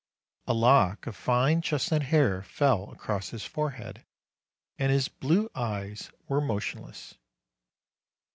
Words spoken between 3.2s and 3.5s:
his